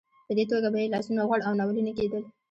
[0.27, 2.23] په دې توګه به یې لاسونه غوړ او ناولې نه کېدل.